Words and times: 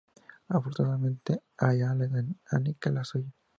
Afortunadamente 0.47 1.43
Aidan 1.59 1.99
le 1.99 2.07
da 2.07 2.21
a 2.47 2.55
Annika 2.55 2.89
la 2.89 3.03
suya. 3.03 3.31